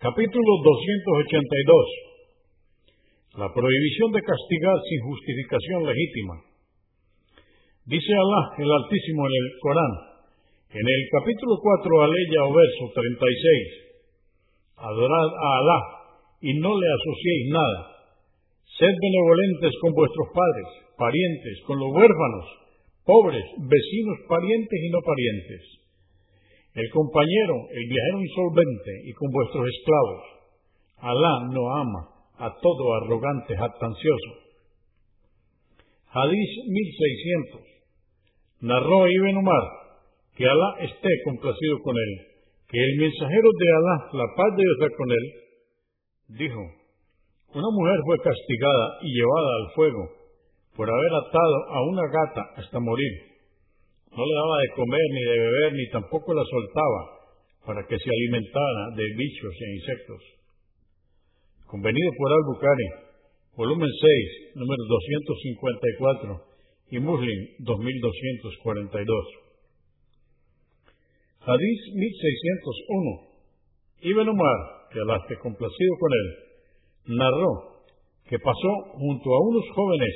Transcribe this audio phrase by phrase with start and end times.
[0.00, 3.36] Capítulo 282.
[3.36, 6.40] La prohibición de castigar sin justificación legítima.
[7.84, 9.92] Dice Alá el Altísimo en el Corán,
[10.72, 14.88] en el capítulo 4, aleya o verso 36.
[14.88, 15.80] Adorad a Alá
[16.48, 18.08] y no le asociéis nada.
[18.80, 22.46] Sed benevolentes con vuestros padres, parientes, con los huérfanos,
[23.04, 25.89] pobres, vecinos, parientes y no parientes.
[26.74, 30.22] El compañero, el viajero insolvente y con vuestros esclavos.
[30.98, 34.30] Alá no ama a todo arrogante jactancioso.
[36.12, 37.60] Hadís 1600.
[38.60, 39.64] Narró Ibn Umar,
[40.36, 42.12] que Alá esté complacido con él,
[42.68, 45.24] que el mensajero de Alá, la paz de Dios con él,
[46.38, 46.60] dijo,
[47.52, 50.20] una mujer fue castigada y llevada al fuego
[50.76, 53.29] por haber atado a una gata hasta morir.
[54.10, 57.00] No le daba de comer ni de beber, ni tampoco la soltaba
[57.66, 60.22] para que se alimentara de bichos e insectos.
[61.66, 62.88] Convenido por Al-Bukhari,
[63.54, 66.50] volumen 6, número 254,
[66.90, 69.26] y Muslim 2242.
[71.46, 73.30] Hadís 1601.
[74.02, 74.58] Ibn Umar,
[74.92, 76.28] que Alá esté complacido con él,
[77.16, 77.80] narró
[78.28, 80.14] que pasó junto a unos jóvenes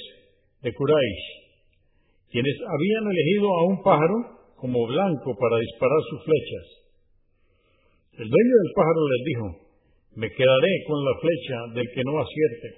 [0.63, 1.44] de Quraysh,
[2.35, 4.19] quienes habían elegido a un pájaro
[4.59, 6.67] como blanco para disparar sus flechas.
[8.19, 9.47] El dueño del pájaro les dijo,
[10.19, 12.69] me quedaré con la flecha del que no acierte.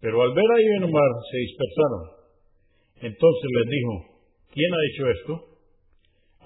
[0.00, 2.04] Pero al ver a Ibn Umar se dispersaron.
[3.12, 3.92] Entonces les dijo,
[4.56, 5.32] ¿quién ha hecho esto?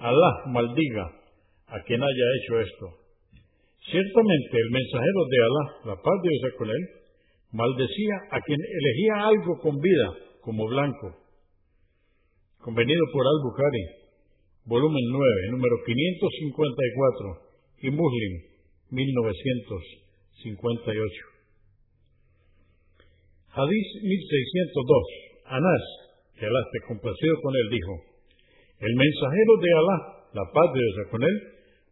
[0.03, 1.15] Alá maldiga
[1.67, 2.85] a quien haya hecho esto.
[3.87, 6.83] Ciertamente el mensajero de Alá, la paz de Dios con él,
[7.53, 10.11] maldecía a quien elegía algo con vida
[10.41, 11.22] como blanco.
[12.63, 13.83] Convenido por Al-Bukhari,
[14.65, 18.39] volumen 9, número 554 y Muslim
[18.89, 21.27] 1958.
[23.51, 25.43] Hadís 1602.
[25.45, 25.83] Anás,
[26.39, 27.99] que Alá esté complacido con él, dijo,
[28.79, 31.35] el mensajero de Alá, la paz de Dios con él,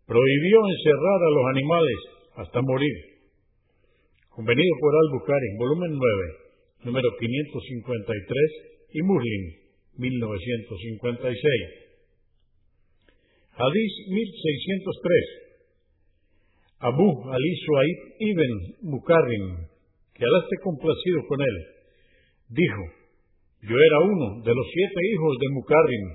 [0.08, 2.00] prohibió encerrar a los animales
[2.48, 3.12] hasta morir
[4.32, 6.00] convenido por Al-Bukhari, volumen 9,
[6.88, 9.61] número 553 y Muslim,
[9.98, 11.82] 1956.
[13.58, 15.42] Hadís 1603.
[16.82, 18.52] Abu Ali Suaib ibn
[18.90, 19.68] Mukarrim,
[20.16, 21.56] que Alá esté complacido con él,
[22.50, 22.84] dijo,
[23.62, 26.06] yo era uno de los siete hijos de Mukarrim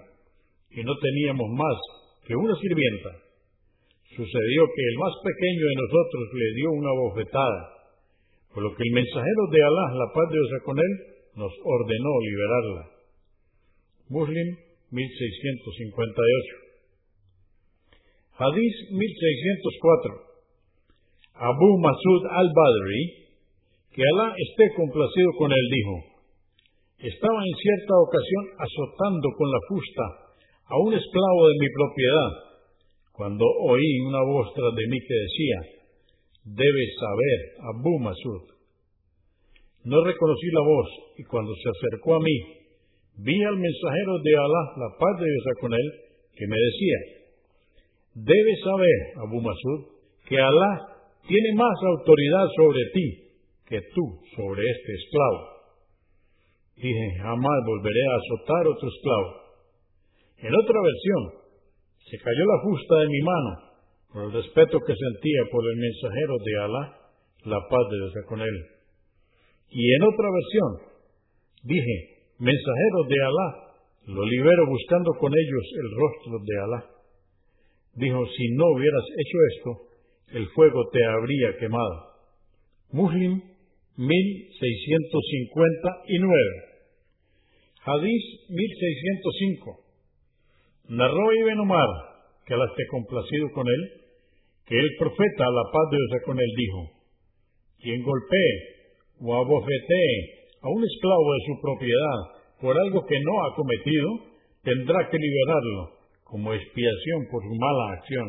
[0.71, 1.79] y no teníamos más
[2.27, 3.11] que una sirvienta.
[4.11, 7.77] Sucedió que el más pequeño de nosotros le dio una bofetada
[8.57, 10.93] por lo que el mensajero de Alá, la paz de Dios con él,
[11.37, 12.96] nos ordenó liberarla.
[14.09, 14.49] Muslim
[14.91, 16.67] 1658.
[18.39, 20.27] Hadís 1604.
[21.37, 23.03] Abu Masud al-Badri,
[23.93, 25.95] que Alá esté complacido con él, dijo,
[26.99, 30.07] estaba en cierta ocasión azotando con la fusta
[30.65, 32.33] a un esclavo de mi propiedad,
[33.13, 35.77] cuando oí una voz tras de mí que decía,
[36.47, 37.39] Debes saber,
[37.75, 38.55] Abu Masud.
[39.83, 40.89] No reconocí la voz
[41.19, 42.66] y cuando se acercó a mí,
[43.19, 45.89] vi al mensajero de Alá, la paz de Dios con él,
[46.37, 46.99] que me decía,
[48.15, 49.81] debes saber, Abu Masud,
[50.29, 50.73] que Alá
[51.27, 53.07] tiene más autoridad sobre ti
[53.67, 54.05] que tú
[54.37, 55.41] sobre este esclavo.
[56.77, 59.31] Dije, jamás volveré a azotar otro esclavo.
[60.39, 61.47] En otra versión,
[62.05, 63.51] se cayó la fusta de mi mano
[64.13, 66.85] por el respeto que sentía por el mensajero de Alá,
[67.45, 68.57] la paz de Dios con él.
[69.71, 70.71] Y en otra versión,
[71.65, 73.67] dije, mensajero de Alá,
[74.07, 76.85] lo libero buscando con ellos el rostro de Alá.
[77.95, 79.83] Dijo, si no hubieras hecho esto,
[80.39, 82.15] el fuego te habría quemado.
[82.93, 83.41] Muslim
[83.97, 86.43] 1659.
[87.87, 89.81] Hadís 1605.
[90.89, 91.89] Narró Ibn Umar,
[92.45, 93.91] que Alá esté complacido con él,
[94.67, 96.91] que el profeta, la paz de Dios con él, dijo,
[97.81, 98.77] quien golpee
[99.21, 104.09] o abofetee a un esclavo de su propiedad por algo que no ha cometido,
[104.63, 108.29] tendrá que liberarlo como expiación por su mala acción.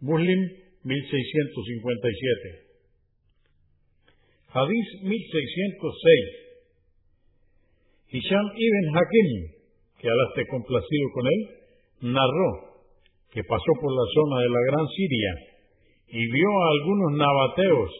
[0.00, 0.40] Muslim
[0.84, 2.72] 1657.
[4.52, 6.42] Hadís 1606.
[8.12, 9.28] Hisham ibn Hakim,
[9.98, 11.40] que Alá esté complacido con él,
[12.12, 12.72] narró
[13.32, 15.32] que pasó por la zona de la Gran Siria
[16.08, 17.90] y vio a algunos nabateos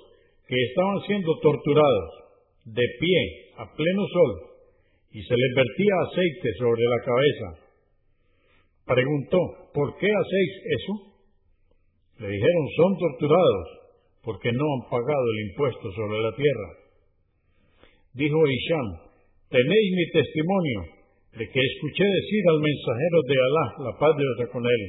[0.46, 2.21] que estaban siendo torturados
[2.64, 3.20] de pie
[3.58, 4.32] a pleno sol
[5.12, 7.48] y se les vertía aceite sobre la cabeza.
[8.86, 9.38] Preguntó,
[9.74, 10.92] ¿por qué hacéis eso?
[12.18, 13.66] Le dijeron, son torturados
[14.22, 16.68] porque no han pagado el impuesto sobre la tierra.
[18.14, 18.88] Dijo Isham,
[19.48, 20.80] tenéis mi testimonio
[21.32, 24.82] de que escuché decir al mensajero de Alá, la paz de Dios con él,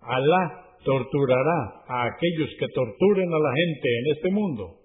[0.00, 4.81] Alá torturará a aquellos que torturen a la gente en este mundo.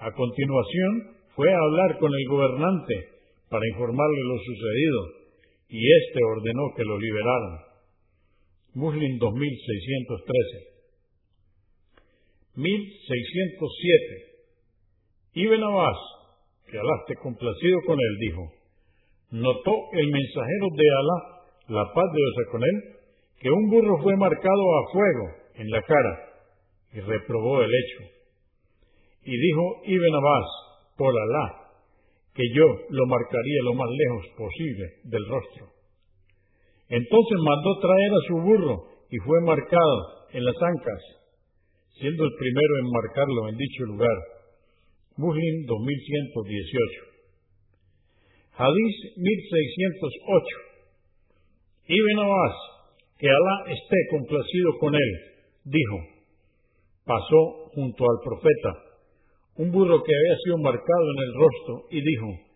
[0.00, 2.94] A continuación, fue a hablar con el gobernante
[3.50, 5.20] para informarle lo sucedido
[5.68, 7.58] y éste ordenó que lo liberaran.
[8.74, 10.70] Muslim 2613.
[12.56, 14.30] 1607.
[15.34, 15.98] Ibn Abbas,
[16.66, 18.52] que Alá complacido con él, dijo,
[19.32, 22.96] notó el mensajero de Alá, la paz de Dios con él,
[23.38, 26.30] que un burro fue marcado a fuego en la cara
[26.94, 28.19] y reprobó el hecho.
[29.24, 30.48] Y dijo Ibn Abbas,
[30.96, 31.60] por Alá,
[32.34, 35.66] que yo lo marcaría lo más lejos posible del rostro.
[36.88, 41.02] Entonces mandó traer a su burro y fue marcado en las ancas,
[41.98, 44.16] siendo el primero en marcarlo en dicho lugar.
[45.16, 47.10] Muslim 2118.
[48.56, 50.56] Hadís 1608.
[51.88, 52.56] Ibn Abbas,
[53.18, 55.10] que Alá esté complacido con él,
[55.64, 55.98] dijo,
[57.04, 58.89] pasó junto al profeta
[59.56, 62.50] un burro que había sido marcado en el rostro y dijo,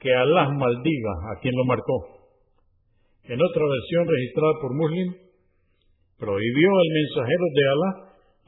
[0.00, 1.96] que Alá maldiga a quien lo marcó.
[3.24, 5.14] En otra versión registrada por Muslim,
[6.18, 7.90] prohibió al mensajero de Alá,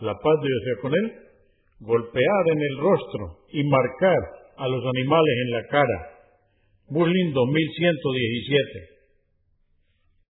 [0.01, 1.13] la paz de Dios con él,
[1.81, 4.19] golpear en el rostro y marcar
[4.57, 5.99] a los animales en la cara.
[6.89, 8.94] Muslim 2117.